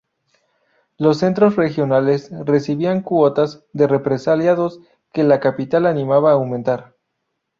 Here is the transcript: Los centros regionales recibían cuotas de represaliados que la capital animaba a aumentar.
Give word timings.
Los 0.97 1.19
centros 1.19 1.55
regionales 1.57 2.31
recibían 2.47 3.01
cuotas 3.03 3.63
de 3.71 3.85
represaliados 3.85 4.79
que 5.13 5.23
la 5.23 5.39
capital 5.39 5.85
animaba 5.85 6.31
a 6.31 6.33
aumentar. 6.33 6.95